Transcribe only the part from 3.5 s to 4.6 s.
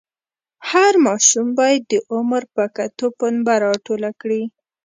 راټوله کړي.